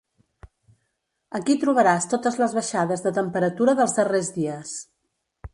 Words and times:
Aquí 1.41 1.57
trobaràs 1.65 2.09
totes 2.15 2.41
les 2.45 2.57
baixades 2.61 3.07
de 3.07 3.15
temperatura 3.21 3.79
dels 3.81 3.97
darrers 4.01 4.37
dies. 4.43 4.77